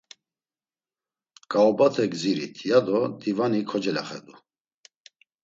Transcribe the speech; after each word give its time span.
“Ǩaobate 1.51 2.05
gzirit!” 2.11 2.55
ya 2.69 2.79
do 2.85 2.99
divani 3.21 3.61
kocelaxedu. 3.69 4.33